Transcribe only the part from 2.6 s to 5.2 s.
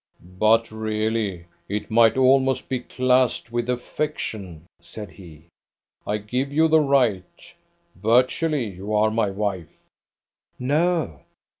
be classed with affectation," said